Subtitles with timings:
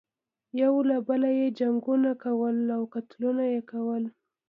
[0.61, 4.03] یو له بله یې جنګونه کول او قتلونه یې کول.